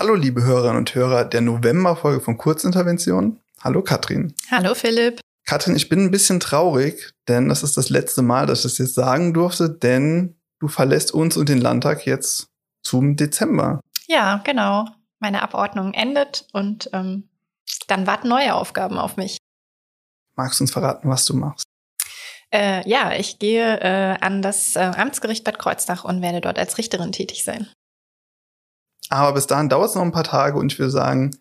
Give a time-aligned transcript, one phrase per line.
[0.00, 3.38] Hallo, liebe Hörerinnen und Hörer der November-Folge von Kurzintervention.
[3.62, 4.32] Hallo, Katrin.
[4.50, 5.20] Hallo, Philipp.
[5.44, 8.78] Katrin, ich bin ein bisschen traurig, denn das ist das letzte Mal, dass ich das
[8.78, 12.46] jetzt sagen durfte, denn du verlässt uns und den Landtag jetzt
[12.82, 13.82] zum Dezember.
[14.06, 14.86] Ja, genau.
[15.18, 17.28] Meine Abordnung endet und ähm,
[17.86, 19.36] dann warten neue Aufgaben auf mich.
[20.34, 21.64] Magst du uns verraten, was du machst?
[22.50, 26.78] Äh, ja, ich gehe äh, an das äh, Amtsgericht Bad Kreuznach und werde dort als
[26.78, 27.68] Richterin tätig sein.
[29.10, 31.32] Aber bis dahin dauert es noch ein paar Tage und ich würde sagen,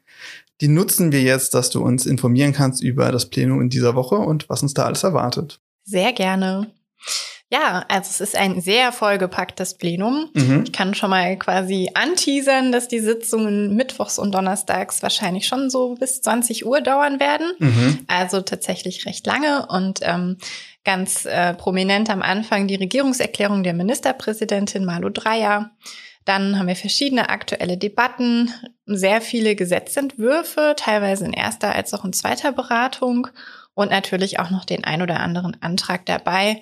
[0.61, 4.15] die nutzen wir jetzt, dass du uns informieren kannst über das Plenum in dieser Woche
[4.15, 5.61] und was uns da alles erwartet.
[5.85, 6.67] Sehr gerne.
[7.51, 10.29] Ja, also es ist ein sehr vollgepacktes Plenum.
[10.33, 10.65] Mhm.
[10.65, 15.95] Ich kann schon mal quasi anteasern, dass die Sitzungen mittwochs und donnerstags wahrscheinlich schon so
[15.95, 17.47] bis 20 Uhr dauern werden.
[17.57, 17.99] Mhm.
[18.07, 20.37] Also tatsächlich recht lange und ähm,
[20.83, 25.71] ganz äh, prominent am Anfang die Regierungserklärung der Ministerpräsidentin Malu Dreyer.
[26.25, 28.53] Dann haben wir verschiedene aktuelle Debatten,
[28.85, 33.27] sehr viele Gesetzentwürfe, teilweise in erster als auch in zweiter Beratung
[33.73, 36.61] und natürlich auch noch den ein oder anderen Antrag dabei.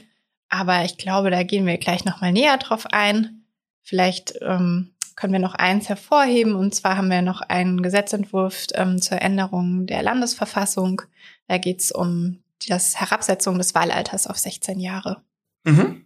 [0.49, 3.43] Aber ich glaube, da gehen wir gleich nochmal näher drauf ein.
[3.81, 6.55] Vielleicht ähm, können wir noch eins hervorheben.
[6.55, 11.01] Und zwar haben wir noch einen Gesetzentwurf ähm, zur Änderung der Landesverfassung.
[11.47, 15.23] Da geht es um das Herabsetzung des Wahlalters auf 16 Jahre.
[15.63, 16.05] Mhm.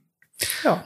[0.64, 0.86] Ja.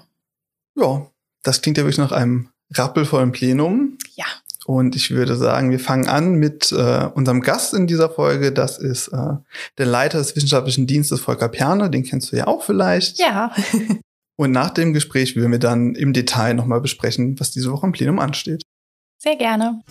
[0.75, 1.11] Ja,
[1.43, 3.97] das klingt ja wirklich nach einem rappelvollen Plenum.
[4.15, 4.25] Ja.
[4.65, 8.51] Und ich würde sagen, wir fangen an mit äh, unserem Gast in dieser Folge.
[8.51, 9.33] Das ist äh,
[9.77, 11.91] der Leiter des Wissenschaftlichen Dienstes, Volker Perne.
[11.91, 13.19] Den kennst du ja auch vielleicht.
[13.19, 13.53] Ja.
[14.37, 17.91] Und nach dem Gespräch würden wir dann im Detail nochmal besprechen, was diese Woche im
[17.91, 18.63] Plenum ansteht.
[19.17, 19.81] Sehr gerne.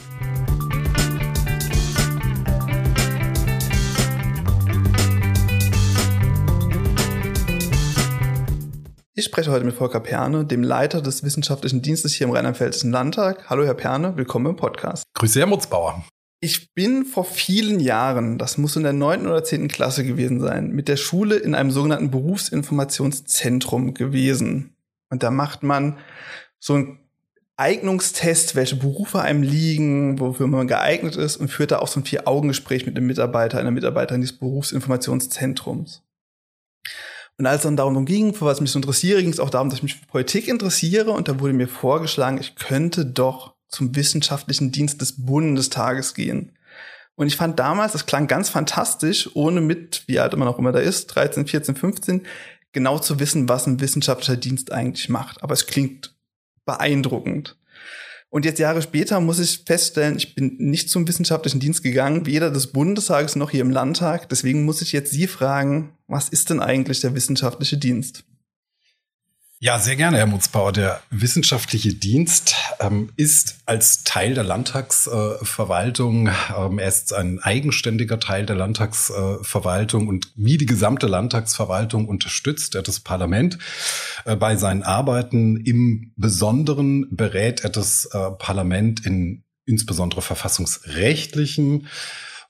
[9.16, 13.48] Ich spreche heute mit Volker Perne, dem Leiter des Wissenschaftlichen Dienstes hier im Rheinland-Pfälzischen Landtag.
[13.48, 15.04] Hallo, Herr Perne, willkommen im Podcast.
[15.14, 16.04] Grüße, Herr Mutzbauer.
[16.41, 20.70] Ich bin vor vielen Jahren, das muss in der neunten oder zehnten Klasse gewesen sein,
[20.70, 24.74] mit der Schule in einem sogenannten Berufsinformationszentrum gewesen.
[25.10, 25.97] Und da macht man
[26.58, 26.98] so einen
[27.56, 32.04] Eignungstest, welche Berufe einem liegen, wofür man geeignet ist und führt da auch so ein
[32.04, 36.03] Vier-Augen-Gespräch mit einem Mitarbeiter, einer Mitarbeiterin dieses Berufsinformationszentrums.
[37.39, 39.69] Und als es dann darum ging, für was mich so interessiere, ging es auch darum,
[39.69, 41.11] dass ich mich für Politik interessiere.
[41.11, 46.53] Und da wurde mir vorgeschlagen, ich könnte doch zum wissenschaftlichen Dienst des Bundestages gehen.
[47.17, 50.72] Und ich fand damals, das klang ganz fantastisch, ohne mit, wie alt man auch immer
[50.72, 52.27] da ist, 13, 14, 15,
[52.72, 55.43] genau zu wissen, was ein wissenschaftlicher Dienst eigentlich macht.
[55.43, 56.15] Aber es klingt
[56.65, 57.56] beeindruckend.
[58.34, 62.50] Und jetzt Jahre später muss ich feststellen, ich bin nicht zum wissenschaftlichen Dienst gegangen, weder
[62.50, 64.28] des Bundestages noch hier im Landtag.
[64.28, 68.25] Deswegen muss ich jetzt Sie fragen, was ist denn eigentlich der wissenschaftliche Dienst?
[69.60, 70.72] Ja, sehr gerne, Herr Mutzbauer.
[70.72, 78.19] Der wissenschaftliche Dienst ähm, ist als Teil der Landtagsverwaltung, äh, ähm, er ist ein eigenständiger
[78.19, 83.59] Teil der Landtagsverwaltung äh, und wie die gesamte Landtagsverwaltung unterstützt er das Parlament
[84.25, 85.56] äh, bei seinen Arbeiten.
[85.56, 91.88] Im Besonderen berät er das äh, Parlament in insbesondere verfassungsrechtlichen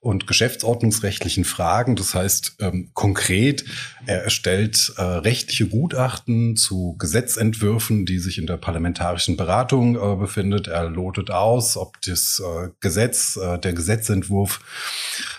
[0.05, 1.97] und geschäftsordnungsrechtlichen Fragen.
[1.97, 3.65] Das heißt ähm, konkret,
[4.07, 10.69] er erstellt äh, rechtliche Gutachten zu Gesetzentwürfen, die sich in der parlamentarischen Beratung äh, befindet.
[10.69, 14.61] Er lotet aus, ob das äh, Gesetz, äh, der Gesetzentwurf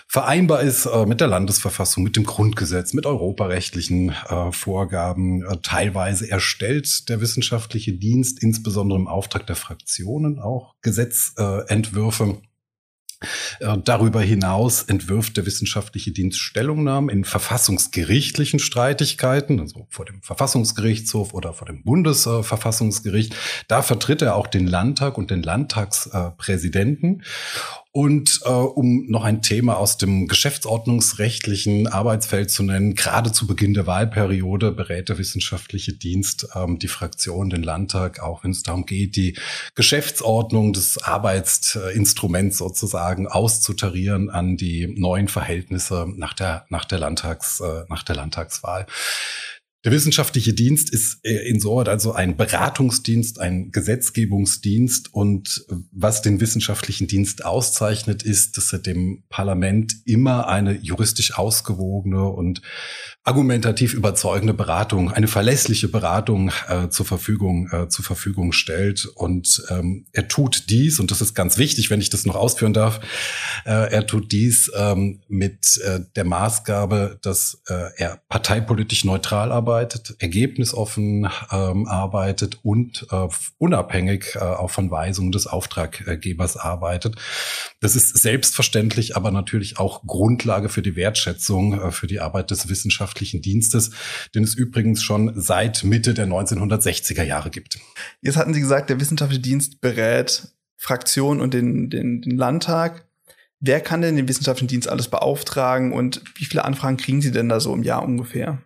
[0.08, 5.44] vereinbar ist äh, mit der Landesverfassung, mit dem Grundgesetz, mit europarechtlichen äh, Vorgaben.
[5.62, 12.38] Teilweise erstellt der wissenschaftliche Dienst, insbesondere im Auftrag der Fraktionen, auch Gesetzentwürfe.
[13.60, 21.32] Äh, darüber hinaus entwirft der wissenschaftliche Dienst Stellungnahmen in verfassungsgerichtlichen Streitigkeiten, also vor dem Verfassungsgerichtshof
[21.32, 23.34] oder vor dem Bundesverfassungsgericht.
[23.68, 27.22] Da vertritt er auch den Landtag und den Landtagspräsidenten.
[27.96, 33.72] Und äh, um noch ein Thema aus dem geschäftsordnungsrechtlichen Arbeitsfeld zu nennen, gerade zu Beginn
[33.72, 38.84] der Wahlperiode berät der wissenschaftliche Dienst ähm, die Fraktion, den Landtag, auch wenn es darum
[38.84, 39.38] geht, die
[39.76, 47.84] Geschäftsordnung des Arbeitsinstruments sozusagen auszutarieren an die neuen Verhältnisse nach der, nach der, Landtags, äh,
[47.88, 48.84] nach der Landtagswahl.
[49.86, 57.06] Der wissenschaftliche Dienst ist äh, insoweit also ein Beratungsdienst, ein Gesetzgebungsdienst und was den wissenschaftlichen
[57.06, 62.62] Dienst auszeichnet, ist, dass er dem Parlament immer eine juristisch ausgewogene und
[63.22, 70.06] argumentativ überzeugende Beratung, eine verlässliche Beratung äh, zur Verfügung äh, zur Verfügung stellt und ähm,
[70.10, 72.98] er tut dies und das ist ganz wichtig, wenn ich das noch ausführen darf.
[73.64, 79.75] Äh, er tut dies ähm, mit äh, der Maßgabe, dass äh, er parteipolitisch neutral arbeitet
[79.76, 83.28] arbeitet, ergebnisoffen ähm, arbeitet und äh,
[83.58, 87.16] unabhängig äh, auch von Weisungen des Auftraggebers arbeitet.
[87.80, 92.70] Das ist selbstverständlich, aber natürlich auch Grundlage für die Wertschätzung äh, für die Arbeit des
[92.70, 93.90] wissenschaftlichen Dienstes,
[94.34, 97.78] den es übrigens schon seit Mitte der 1960er Jahre gibt.
[98.22, 103.04] Jetzt hatten Sie gesagt, der wissenschaftliche Dienst berät Fraktion und den, den, den Landtag.
[103.60, 107.50] Wer kann denn den wissenschaftlichen Dienst alles beauftragen und wie viele Anfragen kriegen Sie denn
[107.50, 108.62] da so im Jahr ungefähr?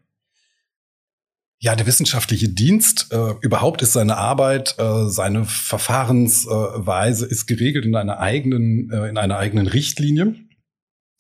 [1.62, 7.94] Ja, der wissenschaftliche Dienst äh, überhaupt ist seine Arbeit, äh, seine Verfahrensweise ist geregelt in
[7.94, 10.34] einer eigenen äh, in einer eigenen Richtlinie.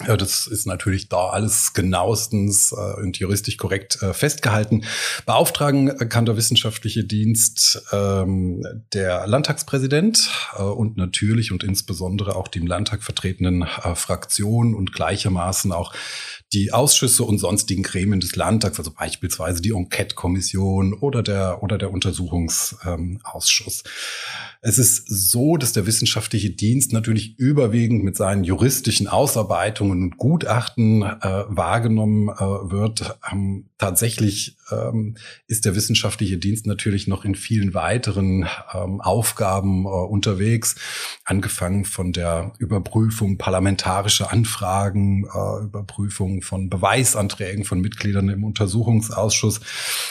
[0.06, 4.84] Ja, das ist natürlich da alles genauestens äh, und juristisch korrekt äh, festgehalten.
[5.26, 8.64] Beauftragen kann der wissenschaftliche Dienst ähm,
[8.94, 14.92] der Landtagspräsident äh, und natürlich und insbesondere auch die im Landtag vertretenen äh, Fraktionen und
[14.92, 15.92] gleichermaßen auch
[16.52, 21.92] die Ausschüsse und sonstigen Gremien des Landtags, also beispielsweise die Enquete-Kommission oder der, oder der
[21.92, 23.84] Untersuchungsausschuss.
[23.84, 30.18] Ähm, es ist so, dass der wissenschaftliche Dienst natürlich überwiegend mit seinen juristischen Ausarbeitungen und
[30.18, 33.18] Gutachten äh, wahrgenommen äh, wird.
[33.32, 39.88] Ähm, tatsächlich ähm, ist der wissenschaftliche Dienst natürlich noch in vielen weiteren ähm, Aufgaben äh,
[39.88, 40.76] unterwegs,
[41.24, 49.60] angefangen von der Überprüfung parlamentarischer Anfragen, äh, Überprüfung von Beweisanträgen von Mitgliedern im Untersuchungsausschuss.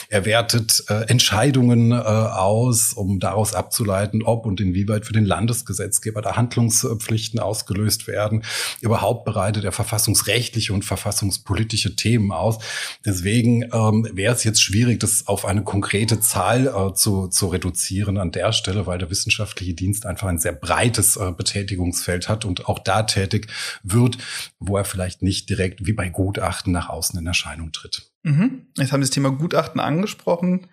[0.08, 6.22] Er wertet äh, Entscheidungen äh, aus, um daraus abzuleiten, ob und inwieweit für den Landesgesetzgeber
[6.22, 8.44] da Handlungspflichten ausgelöst werden.
[8.80, 12.58] Überhaupt bereitet er verfassungsrechtliche und verfassungspolitische Themen aus.
[13.04, 18.18] Deswegen ähm, wäre es jetzt schwierig, das auf eine konkrete Zahl äh, zu, zu reduzieren
[18.18, 22.68] an der Stelle, weil der wissenschaftliche Dienst einfach ein sehr breites äh, Betätigungsfeld hat und
[22.68, 23.48] auch da tätig
[23.82, 24.18] wird,
[24.58, 28.10] wo er vielleicht nicht direkt wie bei Gutachten nach außen in Erscheinung tritt.
[28.22, 28.66] Mhm.
[28.76, 30.66] Jetzt haben Sie das Thema Gutachten angesprochen.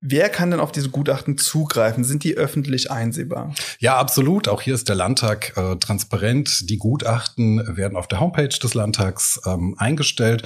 [0.00, 2.04] Wer kann denn auf diese Gutachten zugreifen?
[2.04, 3.52] Sind die öffentlich einsehbar?
[3.80, 4.46] Ja, absolut.
[4.46, 6.70] Auch hier ist der Landtag äh, transparent.
[6.70, 10.44] Die Gutachten werden auf der Homepage des Landtags ähm, eingestellt.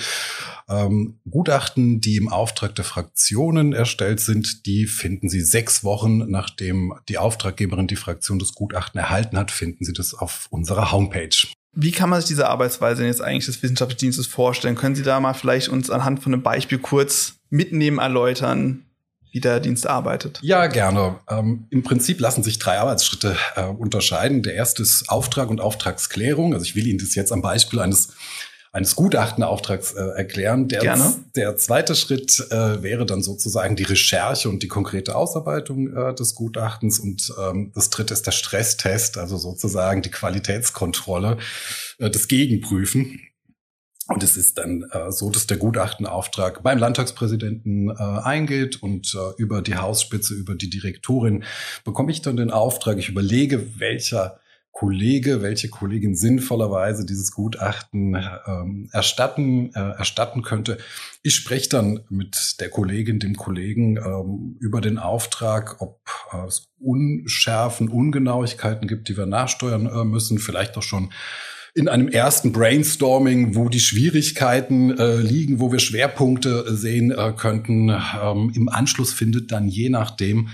[0.71, 6.95] Ähm, Gutachten, die im Auftrag der Fraktionen erstellt sind, die finden Sie sechs Wochen, nachdem
[7.11, 11.47] die Auftraggeberin die Fraktion das Gutachten erhalten hat, finden Sie das auf unserer Homepage.
[11.75, 14.77] Wie kann man sich diese Arbeitsweise jetzt eigentlich des Wissenschaftlichen Dienstes vorstellen?
[14.77, 18.85] Können Sie da mal vielleicht uns anhand von einem Beispiel kurz mitnehmen, erläutern,
[19.33, 20.39] wie der Dienst arbeitet?
[20.43, 21.19] Ja, gerne.
[21.29, 24.43] Ähm, Im Prinzip lassen sich drei Arbeitsschritte äh, unterscheiden.
[24.43, 26.55] Der erste ist Auftrag und Auftragsklärung.
[26.55, 28.13] Also ich will Ihnen das jetzt am Beispiel eines
[28.73, 30.67] eines Gutachtenauftrags äh, erklären.
[30.69, 31.15] Der, Gerne.
[31.37, 36.35] der zweite Schritt äh, wäre dann sozusagen die Recherche und die konkrete Ausarbeitung äh, des
[36.35, 36.99] Gutachtens.
[36.99, 41.37] Und ähm, das dritte ist der Stresstest, also sozusagen die Qualitätskontrolle,
[41.99, 43.21] äh, das Gegenprüfen.
[44.09, 49.41] Und es ist dann äh, so, dass der Gutachtenauftrag beim Landtagspräsidenten äh, eingeht und äh,
[49.41, 51.45] über die Hausspitze, über die Direktorin
[51.85, 52.99] bekomme ich dann den Auftrag.
[52.99, 54.41] Ich überlege, welcher
[54.73, 58.17] Kollege, welche Kollegin sinnvollerweise dieses Gutachten
[58.47, 60.79] ähm, erstatten, äh, erstatten könnte.
[61.23, 66.01] Ich spreche dann mit der Kollegin, dem Kollegen ähm, über den Auftrag, ob
[66.33, 71.13] äh, es Unschärfen, Ungenauigkeiten gibt, die wir nachsteuern äh, müssen, vielleicht auch schon
[71.75, 77.89] in einem ersten Brainstorming, wo die Schwierigkeiten äh, liegen, wo wir Schwerpunkte sehen äh, könnten.
[77.89, 80.49] Ähm, Im Anschluss findet dann je nachdem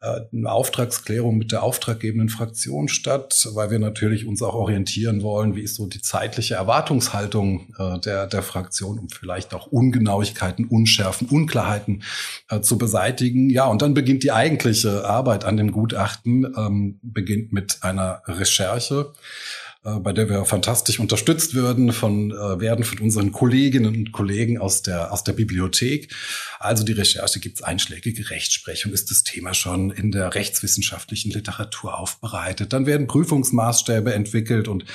[0.00, 5.56] äh, eine Auftragsklärung mit der auftraggebenden Fraktion statt, weil wir natürlich uns auch orientieren wollen,
[5.56, 11.26] wie ist so die zeitliche Erwartungshaltung äh, der, der Fraktion, um vielleicht auch Ungenauigkeiten, Unschärfen,
[11.28, 12.04] Unklarheiten
[12.48, 13.50] äh, zu beseitigen.
[13.50, 19.10] Ja, und dann beginnt die eigentliche Arbeit an dem Gutachten, ähm, beginnt mit einer Recherche
[19.10, 19.63] äh,
[20.00, 24.82] bei der wir fantastisch unterstützt werden von, äh, werden von unseren Kolleginnen und Kollegen aus
[24.82, 26.14] der, aus der Bibliothek.
[26.58, 31.98] Also die Recherche gibt es einschlägige Rechtsprechung, ist das Thema schon in der rechtswissenschaftlichen Literatur
[31.98, 32.72] aufbereitet.
[32.72, 34.86] Dann werden Prüfungsmaßstäbe entwickelt und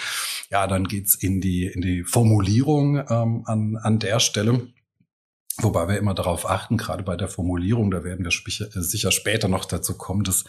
[0.49, 4.67] ja, dann geht's in die, in die Formulierung ähm, an, an der Stelle.
[5.61, 9.65] Wobei wir immer darauf achten, gerade bei der Formulierung, da werden wir sicher später noch
[9.65, 10.45] dazu kommen, dass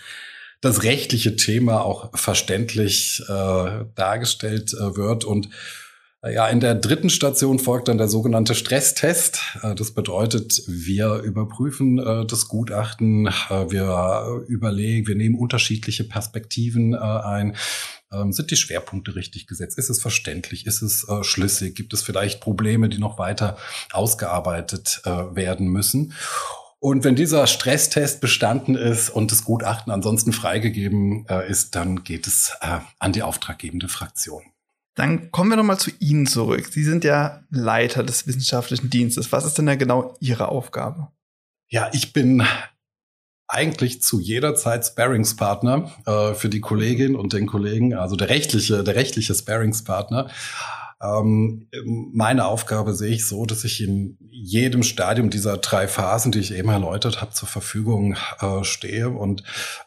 [0.60, 5.24] das rechtliche Thema auch verständlich äh, dargestellt äh, wird.
[5.24, 5.48] Und
[6.22, 9.40] äh, ja, in der dritten Station folgt dann der sogenannte Stresstest.
[9.62, 17.56] Äh, das bedeutet, wir überprüfen äh, das Gutachten, wir überlegen, wir nehmen unterschiedliche Perspektiven ein.
[18.12, 19.78] Ähm, sind die Schwerpunkte richtig gesetzt?
[19.78, 20.66] Ist es verständlich?
[20.66, 21.74] Ist es schlüssig?
[21.74, 23.56] Gibt es vielleicht Probleme, die noch weiter
[23.92, 26.12] ausgearbeitet werden müssen?
[26.80, 32.26] Und wenn dieser Stresstest bestanden ist und das Gutachten ansonsten freigegeben äh, ist, dann geht
[32.26, 34.42] es äh, an die auftraggebende Fraktion.
[34.94, 36.68] Dann kommen wir nochmal zu Ihnen zurück.
[36.72, 39.30] Sie sind ja Leiter des wissenschaftlichen Dienstes.
[39.30, 41.08] Was ist denn da genau Ihre Aufgabe?
[41.68, 42.42] Ja, ich bin
[43.46, 48.82] eigentlich zu jeder Zeit Sparringspartner äh, für die Kollegin und den Kollegen, also der rechtliche,
[48.82, 50.30] der rechtliche Sparringspartner.
[51.02, 51.68] Ähm,
[52.12, 56.52] meine Aufgabe sehe ich so, dass ich in jedem Stadium dieser drei Phasen, die ich
[56.52, 59.42] eben erläutert habe, zur Verfügung äh, stehe und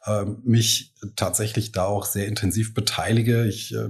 [0.05, 3.45] äh, mich tatsächlich da auch sehr intensiv beteilige.
[3.45, 3.89] Ich äh,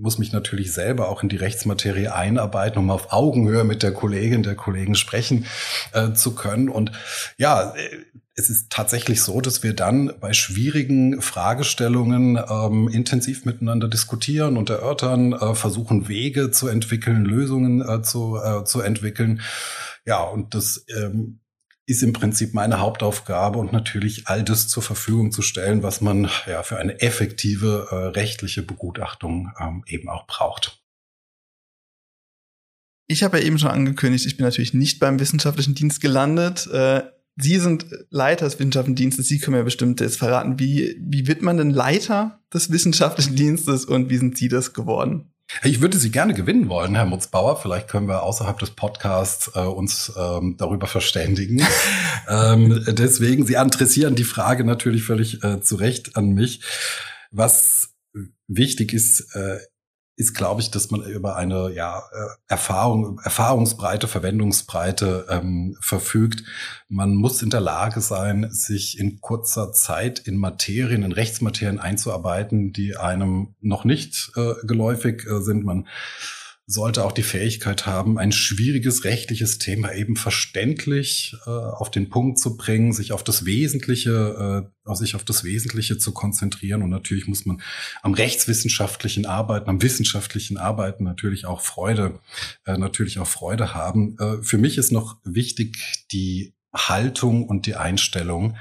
[0.00, 4.42] muss mich natürlich selber auch in die Rechtsmaterie einarbeiten, um auf Augenhöhe mit der Kollegin,
[4.42, 5.46] der Kollegen sprechen
[5.92, 6.68] äh, zu können.
[6.68, 6.92] Und
[7.38, 7.74] ja,
[8.36, 14.70] es ist tatsächlich so, dass wir dann bei schwierigen Fragestellungen ähm, intensiv miteinander diskutieren und
[14.70, 19.40] erörtern, äh, versuchen Wege zu entwickeln, Lösungen äh, zu, äh, zu entwickeln.
[20.04, 21.40] Ja, und das ähm,
[21.86, 26.30] ist im Prinzip meine Hauptaufgabe und natürlich all das zur Verfügung zu stellen, was man
[26.46, 30.82] ja für eine effektive äh, rechtliche Begutachtung ähm, eben auch braucht.
[33.06, 36.66] Ich habe ja eben schon angekündigt, ich bin natürlich nicht beim wissenschaftlichen Dienst gelandet.
[36.68, 37.02] Äh,
[37.36, 39.26] Sie sind Leiter des wissenschaftlichen Dienstes.
[39.26, 43.84] Sie können mir bestimmt jetzt verraten, wie, wie wird man denn Leiter des wissenschaftlichen Dienstes
[43.84, 45.33] und wie sind Sie das geworden?
[45.62, 47.60] Ich würde Sie gerne gewinnen wollen, Herr Mutzbauer.
[47.60, 51.62] Vielleicht können wir außerhalb des Podcasts äh, uns ähm, darüber verständigen.
[52.28, 56.60] ähm, deswegen, Sie adressieren die Frage natürlich völlig äh, zu Recht an mich.
[57.30, 57.94] Was
[58.46, 59.58] wichtig ist, äh,
[60.16, 66.44] ist, glaube ich, dass man über eine ja, äh, Erfahrung, Erfahrungsbreite, Verwendungsbreite ähm, verfügt.
[66.88, 72.72] Man muss in der Lage sein, sich in kurzer Zeit in Materien, in Rechtsmaterien einzuarbeiten,
[72.72, 75.64] die einem noch nicht äh, geläufig äh, sind.
[75.64, 75.88] Man
[76.66, 82.38] sollte auch die Fähigkeit haben, ein schwieriges rechtliches Thema eben verständlich äh, auf den Punkt
[82.38, 86.82] zu bringen, sich auf das Wesentliche, äh, sich auf das Wesentliche zu konzentrieren.
[86.82, 87.60] Und natürlich muss man
[88.02, 92.18] am rechtswissenschaftlichen Arbeiten, am wissenschaftlichen Arbeiten natürlich auch Freude,
[92.64, 94.16] äh, natürlich auch Freude haben.
[94.18, 98.56] Äh, für mich ist noch wichtig die Haltung und die Einstellung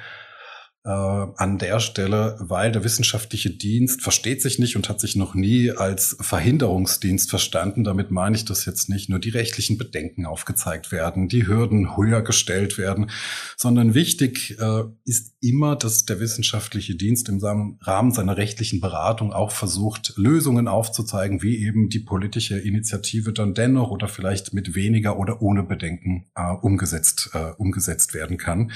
[0.85, 5.33] äh, an der Stelle, weil der wissenschaftliche Dienst versteht sich nicht und hat sich noch
[5.33, 7.85] nie als Verhinderungsdienst verstanden.
[7.85, 12.21] Damit meine ich, dass jetzt nicht nur die rechtlichen Bedenken aufgezeigt werden, die Hürden höher
[12.21, 13.09] gestellt werden,
[13.55, 17.39] sondern wichtig äh, ist immer, dass der wissenschaftliche Dienst im
[17.81, 23.89] Rahmen seiner rechtlichen Beratung auch versucht, Lösungen aufzuzeigen, wie eben die politische Initiative dann dennoch
[23.89, 28.71] oder vielleicht mit weniger oder ohne Bedenken äh, umgesetzt, äh, umgesetzt werden kann.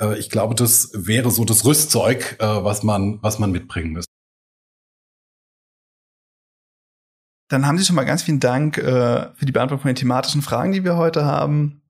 [0.00, 4.08] Äh, ich glaube, das wäre so das Rüstzeug, äh, was man, was man mitbringen müsste.
[7.50, 10.42] Dann haben Sie schon mal ganz vielen Dank äh, für die Beantwortung von den thematischen
[10.42, 11.80] Fragen, die wir heute haben.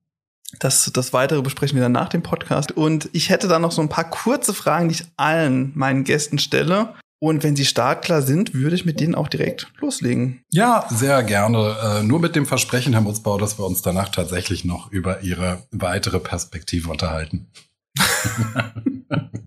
[0.59, 2.71] Das, das Weitere besprechen wir dann nach dem Podcast.
[2.71, 6.39] Und ich hätte dann noch so ein paar kurze Fragen, die ich allen meinen Gästen
[6.39, 6.95] stelle.
[7.21, 10.41] Und wenn sie startklar sind, würde ich mit denen auch direkt loslegen.
[10.51, 11.75] Ja, sehr gerne.
[11.83, 15.63] Äh, nur mit dem Versprechen, Herr Mutzbau, dass wir uns danach tatsächlich noch über Ihre
[15.71, 17.47] weitere Perspektive unterhalten.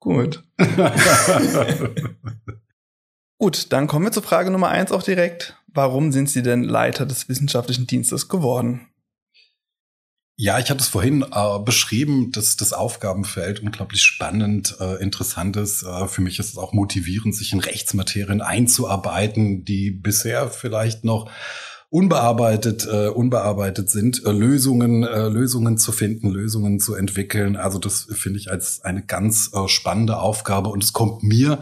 [0.00, 0.44] Gut.
[3.38, 5.56] Gut, dann kommen wir zur Frage Nummer eins auch direkt.
[5.68, 8.88] Warum sind Sie denn Leiter des wissenschaftlichen Dienstes geworden?
[10.40, 15.82] Ja, ich hatte es vorhin äh, beschrieben, dass das Aufgabenfeld unglaublich spannend, äh, interessant ist.
[15.82, 21.28] Äh, für mich ist es auch motivierend, sich in Rechtsmaterien einzuarbeiten, die bisher vielleicht noch
[21.90, 27.56] unbearbeitet, äh, unbearbeitet sind, äh, Lösungen, äh, Lösungen zu finden, Lösungen zu entwickeln.
[27.56, 31.60] Also das finde ich als eine ganz äh, spannende Aufgabe und es kommt mir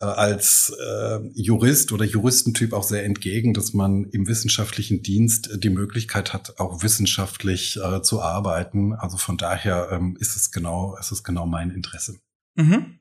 [0.00, 5.70] äh, als äh, Jurist oder Juristentyp auch sehr entgegen, dass man im wissenschaftlichen Dienst die
[5.70, 8.94] Möglichkeit hat, auch wissenschaftlich äh, zu arbeiten.
[8.94, 12.16] Also von daher ähm, ist es genau, ist es genau mein Interesse.
[12.54, 12.98] Mhm.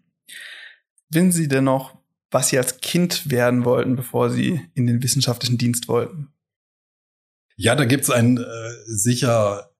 [1.10, 1.98] Wissen Sie denn noch,
[2.36, 6.34] was sie als Kind werden wollten, bevor sie in den wissenschaftlichen Dienst wollten?
[7.56, 8.44] Ja, da gibt's ein äh,
[8.86, 9.72] sicher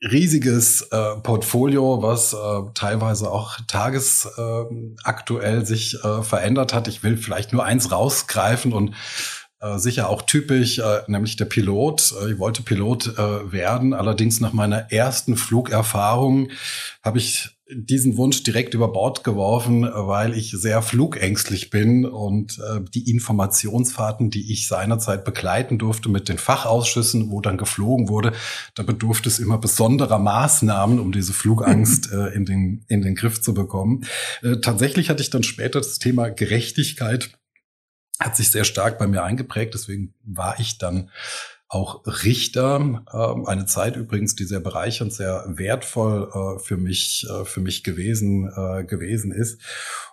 [0.00, 2.36] riesiges äh, Portfolio, was äh,
[2.74, 6.86] teilweise auch tagesaktuell äh, sich äh, verändert hat.
[6.86, 8.94] Ich will vielleicht nur eins rausgreifen und
[9.58, 12.14] äh, sicher auch typisch, äh, nämlich der Pilot.
[12.30, 16.52] Ich wollte Pilot werden, allerdings nach meiner ersten Flugerfahrung
[17.02, 22.80] habe ich diesen Wunsch direkt über Bord geworfen, weil ich sehr flugängstlich bin und äh,
[22.94, 28.32] die Informationsfahrten, die ich seinerzeit begleiten durfte mit den Fachausschüssen, wo dann geflogen wurde,
[28.74, 33.40] da bedurfte es immer besonderer Maßnahmen, um diese Flugangst äh, in, den, in den Griff
[33.40, 34.04] zu bekommen.
[34.42, 37.30] Äh, tatsächlich hatte ich dann später das Thema Gerechtigkeit
[38.20, 39.74] hat sich sehr stark bei mir eingeprägt.
[39.74, 41.10] Deswegen war ich dann
[41.68, 42.76] auch Richter.
[43.12, 47.84] Ähm, eine Zeit übrigens, die sehr bereichernd, sehr wertvoll äh, für mich, äh, für mich
[47.84, 49.60] gewesen, äh, gewesen ist.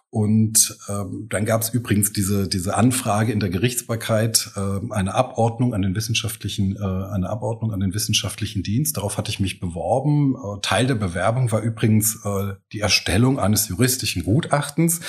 [0.09, 5.74] und ähm, dann gab es übrigens diese, diese Anfrage in der Gerichtsbarkeit, äh, eine Abordnung
[5.74, 8.95] an den wissenschaftlichen, äh, eine Abordnung an den wissenschaftlichen Dienst.
[8.95, 10.35] Darauf hatte ich mich beworben.
[10.35, 15.01] Äh, Teil der Bewerbung war übrigens äh, die Erstellung eines juristischen Gutachtens.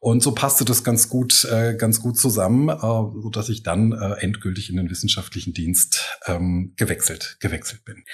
[0.00, 3.92] Und so passte das ganz gut, äh, ganz gut zusammen, äh, so dass ich dann
[3.92, 8.04] äh, endgültig in den wissenschaftlichen Dienst ähm, gewechselt, gewechselt bin.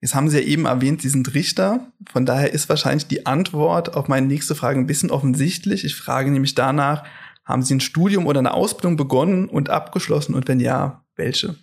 [0.00, 1.92] Jetzt haben Sie ja eben erwähnt, Sie sind Richter.
[2.10, 5.84] Von daher ist wahrscheinlich die Antwort auf meine nächste Frage ein bisschen offensichtlich.
[5.84, 7.04] Ich frage nämlich danach,
[7.44, 10.34] haben Sie ein Studium oder eine Ausbildung begonnen und abgeschlossen?
[10.34, 11.56] Und wenn ja, welche?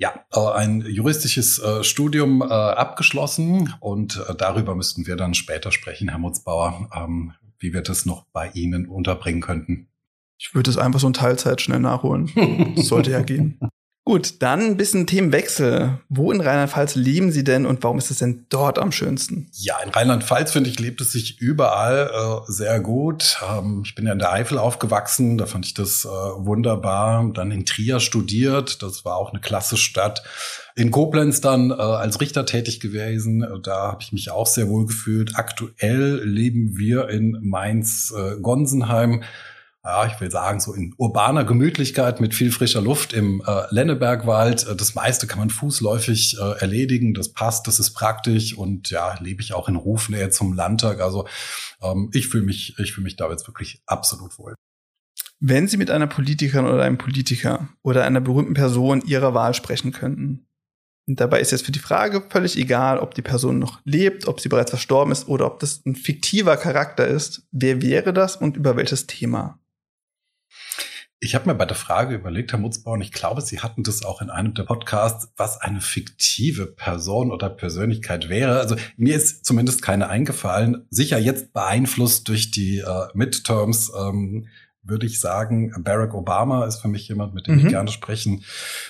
[0.00, 6.08] Ja, äh, ein juristisches äh, Studium äh, abgeschlossen und darüber müssten wir dann später sprechen,
[6.08, 9.88] Herr Mutzbauer, ähm, wie wir das noch bei Ihnen unterbringen könnten.
[10.38, 12.74] Ich würde es einfach so in Teilzeit schnell nachholen.
[12.74, 13.60] Das sollte ja gehen.
[14.10, 16.00] Gut, dann ein bisschen Themenwechsel.
[16.08, 19.48] Wo in Rheinland-Pfalz leben Sie denn und warum ist es denn dort am schönsten?
[19.52, 23.38] Ja, in Rheinland-Pfalz, finde ich, lebt es sich überall äh, sehr gut.
[23.48, 27.30] Ähm, ich bin ja in der Eifel aufgewachsen, da fand ich das äh, wunderbar.
[27.32, 30.24] Dann in Trier studiert, das war auch eine klasse Stadt.
[30.74, 34.86] In Koblenz dann äh, als Richter tätig gewesen, da habe ich mich auch sehr wohl
[34.86, 35.36] gefühlt.
[35.36, 39.22] Aktuell leben wir in Mainz-Gonsenheim.
[39.22, 39.24] Äh,
[39.82, 44.66] ja, ich will sagen, so in urbaner Gemütlichkeit mit viel frischer Luft im äh, Lennebergwald.
[44.66, 47.14] Äh, das meiste kann man fußläufig äh, erledigen.
[47.14, 51.00] Das passt, das ist praktisch und ja, lebe ich auch in Rufnähe zum Landtag.
[51.00, 51.26] Also
[51.82, 54.54] ähm, ich fühle mich, ich fühle mich da jetzt wirklich absolut wohl.
[55.38, 59.92] Wenn Sie mit einer Politikerin oder einem Politiker oder einer berühmten Person Ihrer Wahl sprechen
[59.92, 60.46] könnten,
[61.08, 64.38] und dabei ist jetzt für die Frage völlig egal, ob die Person noch lebt, ob
[64.38, 67.48] sie bereits verstorben ist oder ob das ein fiktiver Charakter ist.
[67.50, 69.59] Wer wäre das und über welches Thema?
[71.22, 74.02] Ich habe mir bei der Frage überlegt, Herr Mutzbauer, und ich glaube, Sie hatten das
[74.02, 78.58] auch in einem der Podcasts, was eine fiktive Person oder Persönlichkeit wäre.
[78.58, 80.86] Also mir ist zumindest keine eingefallen.
[80.88, 83.92] Sicher jetzt beeinflusst durch die äh, Midterms.
[83.94, 84.46] Ähm,
[84.82, 87.60] würde ich sagen, Barack Obama ist für mich jemand, mit dem mhm.
[87.60, 88.44] ich gerne sprechen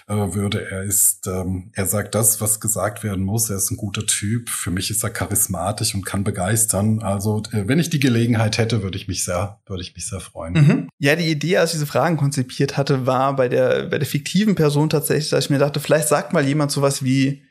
[0.06, 0.70] äh, würde.
[0.70, 3.50] Er ist, ähm, er sagt das, was gesagt werden muss.
[3.50, 4.48] Er ist ein guter Typ.
[4.48, 7.00] Für mich ist er charismatisch und kann begeistern.
[7.02, 10.20] Also, äh, wenn ich die Gelegenheit hätte, würde ich mich sehr, würde ich mich sehr
[10.20, 10.54] freuen.
[10.54, 10.88] Mhm.
[10.98, 14.54] Ja, die Idee, als ich diese Fragen konzipiert hatte, war bei der, bei der fiktiven
[14.54, 17.42] Person tatsächlich, dass ich mir dachte, vielleicht sagt mal jemand sowas wie,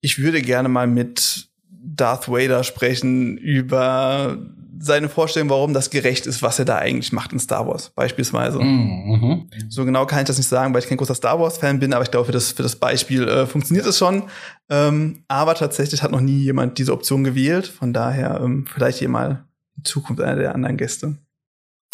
[0.00, 4.38] ich würde gerne mal mit Darth Vader sprechen über
[4.82, 8.58] seine Vorstellung, warum das gerecht ist, was er da eigentlich macht in Star Wars, beispielsweise.
[8.58, 9.50] Mm, mhm.
[9.68, 12.02] So genau kann ich das nicht sagen, weil ich kein großer Star Wars-Fan bin, aber
[12.02, 14.24] ich glaube, für das, für das Beispiel äh, funktioniert es schon.
[14.70, 17.66] Ähm, aber tatsächlich hat noch nie jemand diese Option gewählt.
[17.66, 19.44] Von daher ähm, vielleicht hier mal
[19.76, 21.16] in Zukunft einer der anderen Gäste.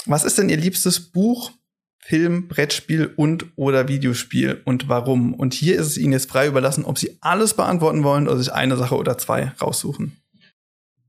[0.06, 1.50] Was ist denn Ihr liebstes Buch,
[1.98, 5.34] Film, Brettspiel und oder Videospiel und warum?
[5.34, 8.52] Und hier ist es Ihnen jetzt frei überlassen, ob Sie alles beantworten wollen oder sich
[8.52, 10.16] eine Sache oder zwei raussuchen.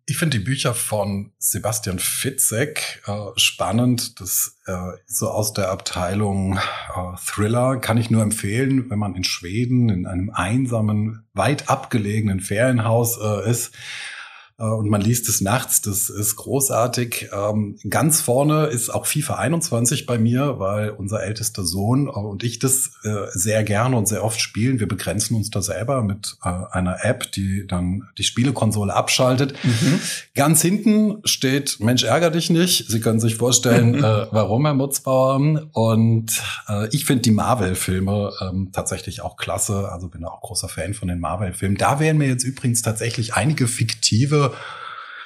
[0.09, 4.21] Ich finde die Bücher von Sebastian Fitzek äh, spannend.
[4.21, 9.25] Das äh, so aus der Abteilung äh, Thriller kann ich nur empfehlen, wenn man in
[9.25, 13.73] Schweden in einem einsamen, weit abgelegenen Ferienhaus äh, ist
[14.63, 17.29] und man liest es nachts, das ist großartig.
[17.31, 22.57] Ähm, ganz vorne ist auch FIFA 21 bei mir, weil unser ältester Sohn und ich
[22.57, 24.79] das äh, sehr gerne und sehr oft spielen.
[24.79, 29.53] Wir begrenzen uns da selber mit äh, einer App, die dann die Spielekonsole abschaltet.
[29.63, 29.99] Mhm.
[30.33, 32.89] Ganz hinten steht Mensch, ärger dich nicht.
[32.89, 35.27] Sie können sich vorstellen, warum, Herr Mutzbauer.
[35.73, 36.41] Und
[36.91, 39.91] ich finde die Marvel-Filme ähm, tatsächlich auch klasse.
[39.91, 41.77] Also bin auch großer Fan von den Marvel-Filmen.
[41.77, 44.46] Da wären mir jetzt übrigens tatsächlich einige fiktive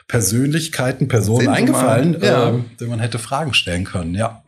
[0.07, 2.49] Persönlichkeiten, Personen eingefallen, ja.
[2.49, 4.43] äh, denen man hätte Fragen stellen können, ja.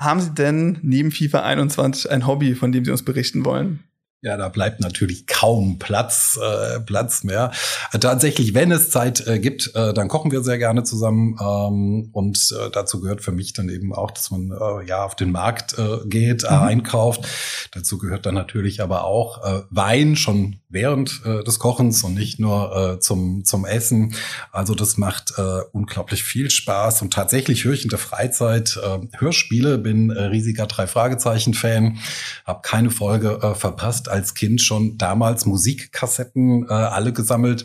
[0.00, 3.84] Haben Sie denn neben FIFA 21 ein Hobby, von dem Sie uns berichten wollen?
[4.26, 7.52] Ja, da bleibt natürlich kaum Platz, äh, Platz mehr.
[7.92, 11.38] Äh, tatsächlich, wenn es Zeit äh, gibt, äh, dann kochen wir sehr gerne zusammen.
[11.40, 15.14] Ähm, und äh, dazu gehört für mich dann eben auch, dass man äh, ja auf
[15.14, 16.56] den Markt äh, geht, mhm.
[16.56, 17.24] einkauft.
[17.70, 22.40] Dazu gehört dann natürlich aber auch äh, Wein schon während äh, des Kochens und nicht
[22.40, 24.14] nur äh, zum, zum Essen.
[24.50, 27.02] Also das macht äh, unglaublich viel Spaß.
[27.02, 31.98] Und tatsächlich höre ich in der Freizeit äh, Hörspiele, bin äh, riesiger Drei-Fragezeichen-Fan,
[32.44, 37.64] habe keine Folge äh, verpasst als Kind schon damals Musikkassetten äh, alle gesammelt.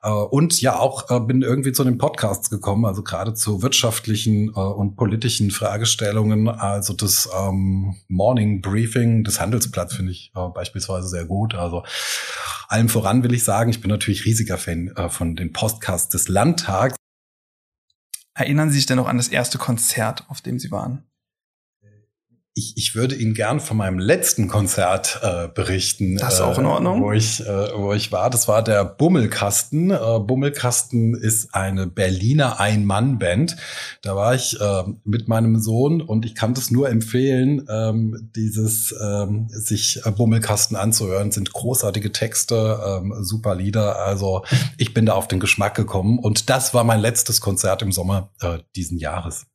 [0.00, 4.50] Äh, und ja, auch äh, bin irgendwie zu den Podcasts gekommen, also gerade zu wirtschaftlichen
[4.50, 6.48] äh, und politischen Fragestellungen.
[6.48, 11.56] Also das ähm, Morning Briefing des Handelsblatt finde ich äh, beispielsweise sehr gut.
[11.56, 11.82] Also
[12.68, 16.28] allem voran will ich sagen, ich bin natürlich riesiger Fan äh, von den Podcasts des
[16.28, 16.94] Landtags.
[18.34, 21.04] Erinnern Sie sich denn noch an das erste Konzert, auf dem Sie waren?
[22.54, 26.16] Ich, ich würde Ihnen gern von meinem letzten Konzert äh, berichten.
[26.16, 26.98] Das ist auch in Ordnung.
[26.98, 28.28] Äh, wo, ich, äh, wo ich war.
[28.28, 29.90] Das war der Bummelkasten.
[29.90, 33.56] Äh, Bummelkasten ist eine Berliner Ein-Mann-Band.
[34.02, 38.94] Da war ich äh, mit meinem Sohn und ich kann das nur empfehlen, ähm, dieses
[39.02, 41.32] ähm, sich äh, Bummelkasten anzuhören.
[41.32, 43.98] Sind großartige Texte, ähm, super Lieder.
[44.00, 44.44] Also
[44.76, 48.28] ich bin da auf den Geschmack gekommen und das war mein letztes Konzert im Sommer
[48.42, 49.46] äh, diesen Jahres.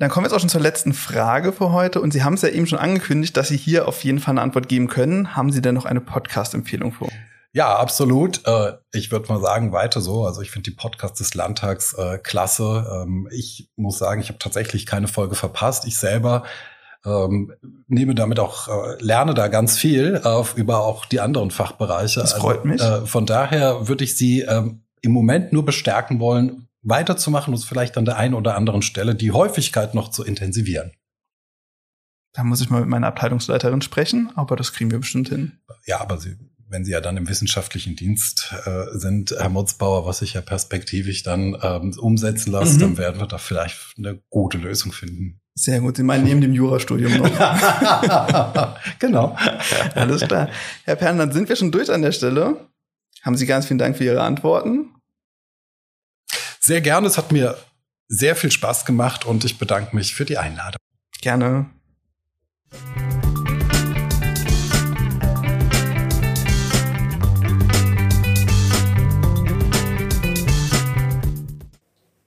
[0.00, 2.00] Dann kommen wir jetzt auch schon zur letzten Frage für heute.
[2.00, 4.40] Und Sie haben es ja eben schon angekündigt, dass Sie hier auf jeden Fall eine
[4.40, 5.36] Antwort geben können.
[5.36, 7.08] Haben Sie denn noch eine Podcast-Empfehlung für?
[7.52, 8.40] Ja, absolut.
[8.46, 10.24] Äh, ich würde mal sagen, weiter so.
[10.24, 12.86] Also ich finde die Podcasts des Landtags äh, klasse.
[12.90, 15.86] Ähm, ich muss sagen, ich habe tatsächlich keine Folge verpasst.
[15.86, 16.44] Ich selber
[17.04, 17.52] ähm,
[17.86, 20.22] nehme damit auch, äh, lerne da ganz viel
[20.56, 22.20] über auch die anderen Fachbereiche.
[22.20, 22.80] Das freut also, mich.
[22.80, 27.96] Äh, von daher würde ich Sie ähm, im Moment nur bestärken wollen, weiterzumachen und vielleicht
[27.96, 30.92] an der einen oder anderen Stelle die Häufigkeit noch zu intensivieren.
[32.32, 35.58] Da muss ich mal mit meiner Abteilungsleiterin sprechen, aber das kriegen wir bestimmt hin.
[35.86, 36.36] Ja, aber Sie,
[36.68, 41.24] wenn Sie ja dann im wissenschaftlichen Dienst äh, sind, Herr Mutzbauer, was sich ja perspektivisch
[41.24, 42.80] dann ähm, umsetzen lässt, mhm.
[42.80, 45.40] dann werden wir da vielleicht eine gute Lösung finden.
[45.54, 45.96] Sehr gut.
[45.96, 47.28] Sie meinen neben dem Jurastudium noch.
[48.98, 49.36] genau.
[49.94, 50.48] Alles klar.
[50.84, 52.68] Herr Pern, dann sind wir schon durch an der Stelle.
[53.22, 54.94] Haben Sie ganz vielen Dank für Ihre Antworten.
[56.62, 57.06] Sehr gerne.
[57.06, 57.56] Es hat mir
[58.08, 60.78] sehr viel Spaß gemacht und ich bedanke mich für die Einladung.
[61.22, 61.70] Gerne.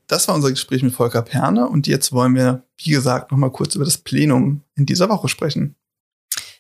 [0.08, 3.52] Das war unser Gespräch mit Volker Perne und jetzt wollen wir, wie gesagt, noch mal
[3.52, 5.76] kurz über das Plenum in dieser Woche sprechen.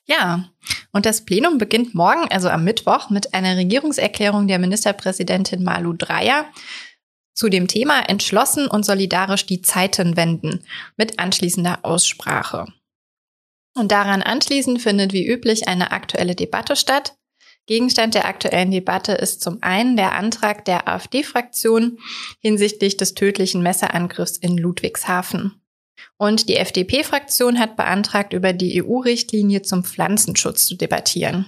[0.06, 0.50] Ja,
[0.92, 6.46] und das Plenum beginnt morgen, also am Mittwoch, mit einer Regierungserklärung der Ministerpräsidentin Malu Dreyer
[7.34, 10.64] zu dem Thema entschlossen und solidarisch die Zeiten wenden
[10.98, 12.68] mit anschließender Aussprache.
[13.76, 17.16] Und daran anschließend findet wie üblich eine aktuelle Debatte statt.
[17.66, 21.98] Gegenstand der aktuellen Debatte ist zum einen der Antrag der AfD-Fraktion
[22.40, 25.62] hinsichtlich des tödlichen Messerangriffs in Ludwigshafen.
[26.18, 31.48] Und die FDP-Fraktion hat beantragt, über die EU-Richtlinie zum Pflanzenschutz zu debattieren.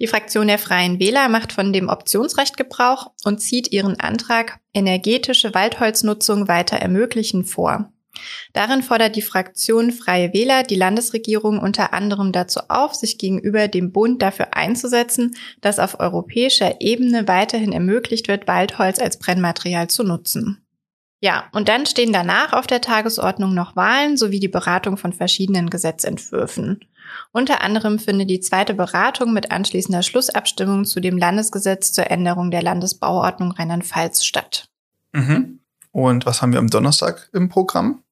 [0.00, 5.54] Die Fraktion der Freien Wähler macht von dem Optionsrecht Gebrauch und zieht ihren Antrag energetische
[5.54, 7.92] Waldholznutzung weiter ermöglichen vor.
[8.52, 13.92] Darin fordert die Fraktion Freie Wähler die Landesregierung unter anderem dazu auf, sich gegenüber dem
[13.92, 20.64] Bund dafür einzusetzen, dass auf europäischer Ebene weiterhin ermöglicht wird, Waldholz als Brennmaterial zu nutzen.
[21.20, 25.68] Ja, und dann stehen danach auf der Tagesordnung noch Wahlen sowie die Beratung von verschiedenen
[25.68, 26.80] Gesetzentwürfen.
[27.32, 32.62] Unter anderem findet die zweite Beratung mit anschließender Schlussabstimmung zu dem Landesgesetz zur Änderung der
[32.62, 34.68] Landesbauordnung Rheinland-Pfalz statt.
[35.12, 35.60] Mhm.
[35.92, 38.02] Und was haben wir am Donnerstag im Programm?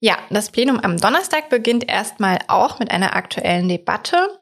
[0.00, 4.38] Ja, das Plenum am Donnerstag beginnt erstmal auch mit einer aktuellen Debatte.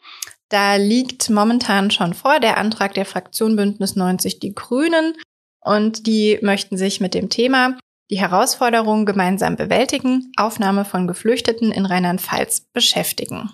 [0.48, 5.14] Da liegt momentan schon vor der Antrag der Fraktion Bündnis 90 Die Grünen
[5.60, 7.76] und die möchten sich mit dem Thema
[8.10, 13.50] die Herausforderungen gemeinsam bewältigen, Aufnahme von Geflüchteten in Rheinland-Pfalz beschäftigen.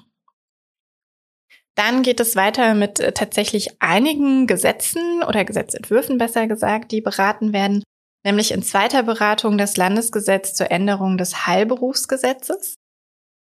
[1.74, 7.52] Dann geht es weiter mit äh, tatsächlich einigen Gesetzen oder Gesetzentwürfen besser gesagt, die beraten
[7.54, 7.82] werden,
[8.24, 12.74] nämlich in zweiter Beratung das Landesgesetz zur Änderung des Heilberufsgesetzes.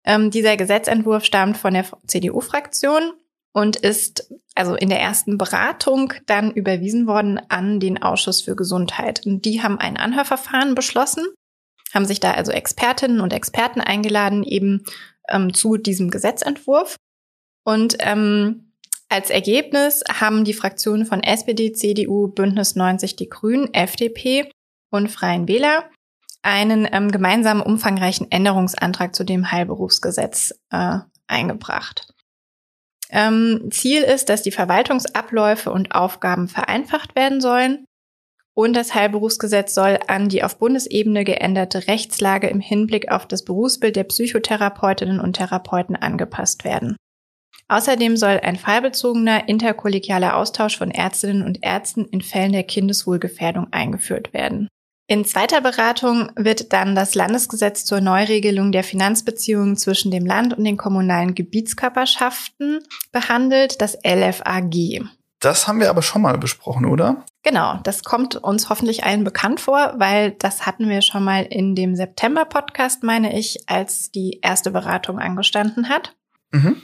[0.05, 3.13] Ähm, dieser Gesetzentwurf stammt von der CDU-Fraktion
[3.53, 9.25] und ist also in der ersten Beratung dann überwiesen worden an den Ausschuss für Gesundheit.
[9.25, 11.25] Und die haben ein Anhörverfahren beschlossen,
[11.93, 14.85] haben sich da also Expertinnen und Experten eingeladen eben
[15.29, 16.95] ähm, zu diesem Gesetzentwurf.
[17.63, 18.73] Und ähm,
[19.09, 24.51] als Ergebnis haben die Fraktionen von SPD, CDU, Bündnis 90 Die Grünen, FDP
[24.91, 25.89] und Freien Wähler
[26.41, 32.09] einen ähm, gemeinsamen umfangreichen Änderungsantrag zu dem Heilberufsgesetz äh, eingebracht.
[33.12, 37.86] Ähm, Ziel ist, dass die Verwaltungsabläufe und Aufgaben vereinfacht werden sollen.
[38.54, 43.95] Und das Heilberufsgesetz soll an die auf Bundesebene geänderte Rechtslage im Hinblick auf das Berufsbild
[43.95, 46.98] der Psychotherapeutinnen und Therapeuten angepasst werden.
[47.69, 54.34] Außerdem soll ein fallbezogener interkollegialer Austausch von Ärztinnen und Ärzten in Fällen der Kindeswohlgefährdung eingeführt
[54.34, 54.67] werden.
[55.10, 60.63] In zweiter Beratung wird dann das Landesgesetz zur Neuregelung der Finanzbeziehungen zwischen dem Land und
[60.63, 65.02] den kommunalen Gebietskörperschaften behandelt, das LFAG.
[65.39, 67.26] Das haben wir aber schon mal besprochen, oder?
[67.41, 71.74] Genau, das kommt uns hoffentlich allen bekannt vor, weil das hatten wir schon mal in
[71.74, 76.15] dem September-Podcast, meine ich, als die erste Beratung angestanden hat.
[76.52, 76.84] Mhm.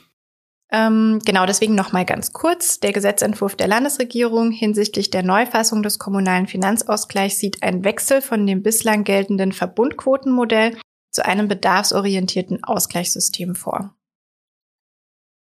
[0.75, 2.81] Ähm, genau, deswegen nochmal ganz kurz.
[2.81, 8.61] Der Gesetzentwurf der Landesregierung hinsichtlich der Neufassung des kommunalen Finanzausgleichs sieht einen Wechsel von dem
[8.61, 10.77] bislang geltenden Verbundquotenmodell
[11.11, 13.95] zu einem bedarfsorientierten Ausgleichssystem vor.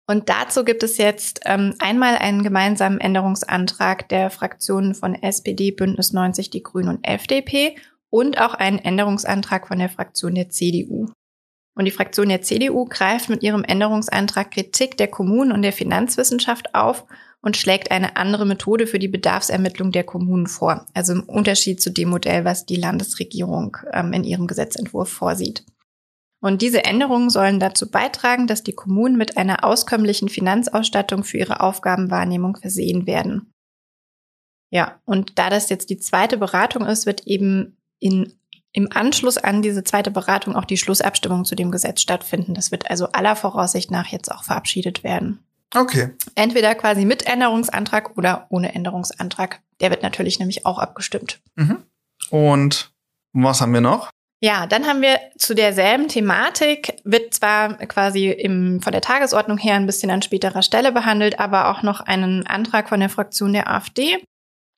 [0.07, 6.13] Und dazu gibt es jetzt ähm, einmal einen gemeinsamen Änderungsantrag der Fraktionen von SPD, Bündnis
[6.13, 7.77] 90, die Grünen und FDP
[8.11, 11.09] und auch einen Änderungsantrag von der Fraktion der CDU.
[11.77, 16.75] Und die Fraktion der CDU greift mit ihrem Änderungsantrag Kritik der Kommunen und der Finanzwissenschaft
[16.75, 17.05] auf
[17.41, 20.87] und schlägt eine andere Methode für die Bedarfsermittlung der Kommunen vor.
[20.95, 25.65] Also im Unterschied zu dem Modell, was die Landesregierung ähm, in ihrem Gesetzentwurf vorsieht.
[26.41, 31.61] Und diese Änderungen sollen dazu beitragen, dass die Kommunen mit einer auskömmlichen Finanzausstattung für ihre
[31.61, 33.51] Aufgabenwahrnehmung versehen werden.
[34.71, 38.35] Ja, und da das jetzt die zweite Beratung ist, wird eben in,
[38.75, 42.55] im Anschluss an diese zweite Beratung auch die Schlussabstimmung zu dem Gesetz stattfinden.
[42.55, 45.39] Das wird also aller Voraussicht nach jetzt auch verabschiedet werden.
[45.75, 46.11] Okay.
[46.35, 49.61] Entweder quasi mit Änderungsantrag oder ohne Änderungsantrag.
[49.81, 51.41] Der wird natürlich nämlich auch abgestimmt.
[51.55, 51.85] Mhm.
[52.31, 52.93] Und
[53.33, 54.11] was haben wir noch?
[54.41, 59.77] Ja, dann haben wir zu derselben Thematik, wird zwar quasi im, von der Tagesordnung her
[59.77, 63.71] ein bisschen an späterer Stelle behandelt, aber auch noch einen Antrag von der Fraktion der
[63.71, 64.19] AfD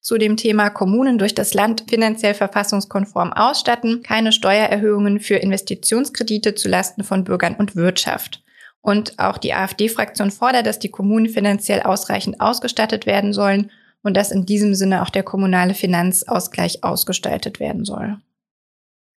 [0.07, 7.03] zu dem Thema Kommunen durch das Land finanziell verfassungskonform ausstatten, keine Steuererhöhungen für Investitionskredite zulasten
[7.03, 8.45] von Bürgern und Wirtschaft.
[8.81, 13.73] Und auch die AfD-Fraktion fordert, dass die Kommunen finanziell ausreichend ausgestattet werden sollen
[14.05, 18.17] und dass in diesem Sinne auch der kommunale Finanzausgleich ausgestaltet werden soll.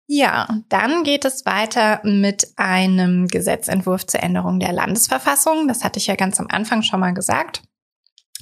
[0.07, 5.67] Ja, dann geht es weiter mit einem Gesetzentwurf zur Änderung der Landesverfassung.
[5.67, 7.63] Das hatte ich ja ganz am Anfang schon mal gesagt.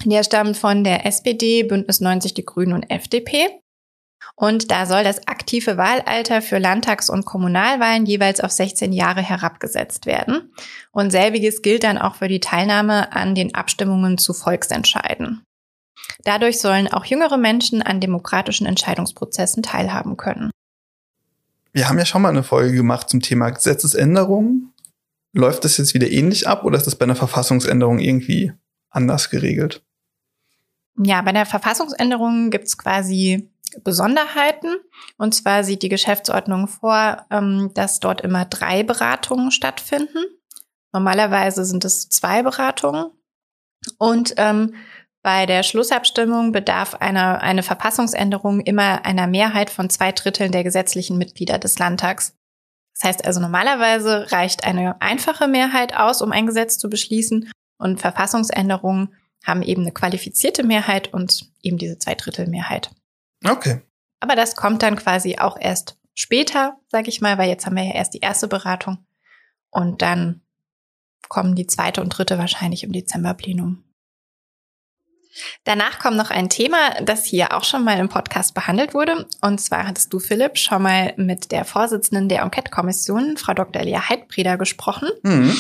[0.05, 3.61] Der stammt von der SPD, Bündnis 90 Die Grünen und FDP.
[4.37, 10.07] Und da soll das aktive Wahlalter für Landtags- und Kommunalwahlen jeweils auf 16 Jahre herabgesetzt
[10.07, 10.53] werden.
[10.91, 15.43] Und selbiges gilt dann auch für die Teilnahme an den Abstimmungen zu Volksentscheiden.
[16.25, 20.51] Dadurch sollen auch jüngere Menschen an demokratischen Entscheidungsprozessen teilhaben können.
[21.73, 24.73] Wir haben ja schon mal eine Folge gemacht zum Thema Gesetzesänderungen.
[25.33, 28.53] Läuft das jetzt wieder ähnlich ab oder ist das bei einer Verfassungsänderung irgendwie
[28.95, 29.83] anders geregelt?
[30.97, 33.51] Ja, bei der Verfassungsänderung gibt es quasi
[33.83, 34.77] Besonderheiten.
[35.19, 40.25] Und zwar sieht die Geschäftsordnung vor, ähm, dass dort immer drei Beratungen stattfinden.
[40.93, 43.11] Normalerweise sind es zwei Beratungen.
[43.99, 44.75] Und ähm,
[45.23, 51.19] bei der Schlussabstimmung bedarf einer, eine Verfassungsänderung immer einer Mehrheit von zwei Dritteln der gesetzlichen
[51.19, 52.37] Mitglieder des Landtags.
[52.95, 58.01] Das heißt also normalerweise reicht eine einfache Mehrheit aus, um ein Gesetz zu beschließen und
[58.01, 62.91] Verfassungsänderungen haben eben eine qualifizierte Mehrheit und eben diese Zweidrittelmehrheit.
[63.45, 63.83] Okay.
[64.21, 67.85] Aber das kommt dann quasi auch erst später, sage ich mal, weil jetzt haben wir
[67.85, 69.07] ja erst die erste Beratung
[69.71, 70.41] und dann
[71.29, 73.84] kommen die zweite und dritte wahrscheinlich im Dezemberplenum.
[75.65, 79.27] Danach kommt noch ein Thema, das hier auch schon mal im Podcast behandelt wurde.
[79.41, 83.83] Und zwar hattest du, Philipp, schon mal mit der Vorsitzenden der Enquete-Kommission, Frau Dr.
[83.83, 85.09] Elia Heidbreder, gesprochen.
[85.23, 85.57] Mhm.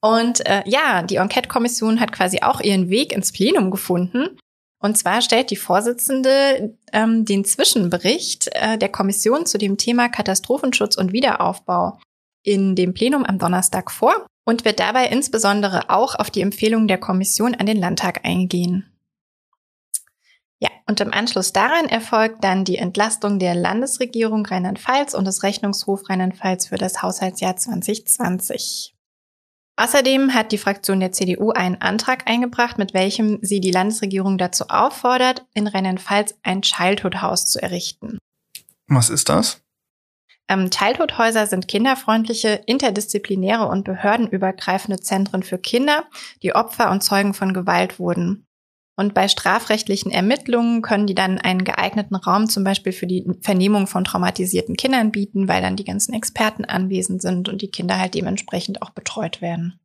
[0.00, 4.38] Und äh, ja, die Enquete-Kommission hat quasi auch ihren Weg ins Plenum gefunden.
[4.80, 10.96] Und zwar stellt die Vorsitzende ähm, den Zwischenbericht äh, der Kommission zu dem Thema Katastrophenschutz
[10.96, 11.98] und Wiederaufbau
[12.44, 16.98] in dem Plenum am Donnerstag vor und wird dabei insbesondere auch auf die Empfehlungen der
[16.98, 18.86] Kommission an den Landtag eingehen.
[20.60, 26.08] Ja, und im Anschluss daran erfolgt dann die Entlastung der Landesregierung Rheinland-Pfalz und des Rechnungshofs
[26.08, 28.94] Rheinland-Pfalz für das Haushaltsjahr 2020.
[29.76, 34.64] Außerdem hat die Fraktion der CDU einen Antrag eingebracht, mit welchem sie die Landesregierung dazu
[34.68, 38.18] auffordert, in Rheinland-Pfalz ein Childhood-Haus zu errichten.
[38.88, 39.62] Was ist das?
[40.48, 46.06] Ähm, Childhood-Häuser sind kinderfreundliche, interdisziplinäre und behördenübergreifende Zentren für Kinder,
[46.42, 48.47] die Opfer und Zeugen von Gewalt wurden.
[48.98, 53.86] Und bei strafrechtlichen Ermittlungen können die dann einen geeigneten Raum zum Beispiel für die Vernehmung
[53.86, 58.14] von traumatisierten Kindern bieten, weil dann die ganzen Experten anwesend sind und die Kinder halt
[58.14, 59.78] dementsprechend auch betreut werden.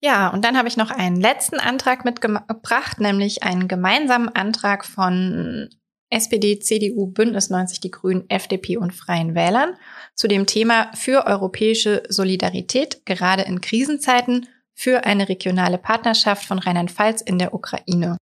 [0.00, 5.68] Ja, und dann habe ich noch einen letzten Antrag mitgebracht, nämlich einen gemeinsamen Antrag von
[6.10, 9.74] SPD, CDU, Bündnis 90 Die Grünen, FDP und Freien Wählern
[10.14, 17.22] zu dem Thema für europäische Solidarität, gerade in Krisenzeiten für eine regionale Partnerschaft von Rheinland-Pfalz
[17.22, 18.18] in der Ukraine.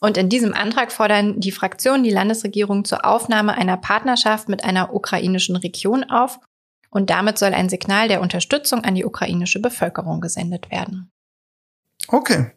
[0.00, 4.94] Und in diesem Antrag fordern die Fraktionen die Landesregierung zur Aufnahme einer Partnerschaft mit einer
[4.94, 6.38] ukrainischen Region auf
[6.90, 11.10] und damit soll ein Signal der Unterstützung an die ukrainische Bevölkerung gesendet werden.
[12.06, 12.50] Okay.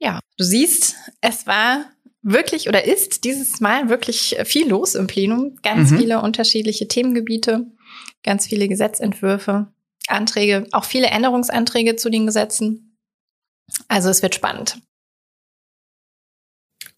[0.00, 1.84] Ja, du siehst, es war
[2.22, 5.58] wirklich oder ist dieses Mal wirklich viel los im Plenum.
[5.62, 5.98] Ganz mhm.
[5.98, 7.66] viele unterschiedliche Themengebiete,
[8.24, 9.68] ganz viele Gesetzentwürfe.
[10.12, 12.98] Anträge, auch viele Änderungsanträge zu den Gesetzen.
[13.88, 14.78] Also es wird spannend.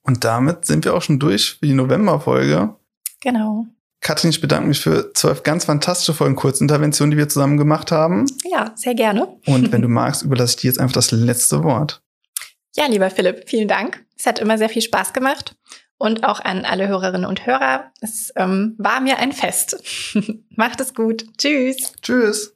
[0.03, 2.77] Und damit sind wir auch schon durch für die Novemberfolge.
[3.21, 3.67] Genau.
[4.01, 8.27] Katrin, ich bedanke mich für zwölf ganz fantastische Folgen Kurzintervention, die wir zusammen gemacht haben.
[8.45, 9.29] Ja, sehr gerne.
[9.47, 12.03] Und wenn du magst, überlasse ich dir jetzt einfach das letzte Wort.
[12.77, 14.05] Ja, lieber Philipp, vielen Dank.
[14.17, 15.57] Es hat immer sehr viel Spaß gemacht.
[15.97, 17.91] Und auch an alle Hörerinnen und Hörer.
[18.01, 19.83] Es ähm, war mir ein Fest.
[20.51, 21.25] Macht es gut.
[21.39, 21.95] Tschüss.
[22.03, 22.55] Tschüss.